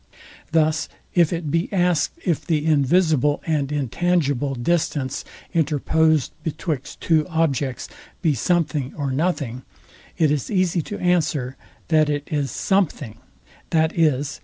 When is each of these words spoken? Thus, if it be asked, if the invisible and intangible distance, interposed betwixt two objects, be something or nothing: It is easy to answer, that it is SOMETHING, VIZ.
Thus, 0.51 0.89
if 1.13 1.31
it 1.31 1.51
be 1.51 1.71
asked, 1.71 2.17
if 2.25 2.43
the 2.43 2.65
invisible 2.65 3.39
and 3.45 3.71
intangible 3.71 4.55
distance, 4.55 5.23
interposed 5.53 6.31
betwixt 6.43 6.99
two 7.01 7.27
objects, 7.27 7.87
be 8.23 8.33
something 8.33 8.93
or 8.97 9.11
nothing: 9.11 9.61
It 10.17 10.31
is 10.31 10.49
easy 10.49 10.81
to 10.81 10.97
answer, 10.97 11.55
that 11.89 12.09
it 12.09 12.23
is 12.31 12.49
SOMETHING, 12.49 13.19
VIZ. 13.71 14.39